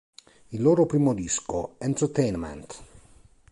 Il 0.49 0.63
loro 0.63 0.87
primo 0.87 1.13
disco, 1.13 1.75
"Entertainment! 1.77 2.83